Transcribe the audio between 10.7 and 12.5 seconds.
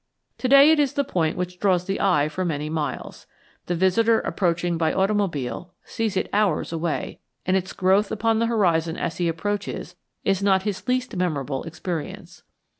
least memorable experience.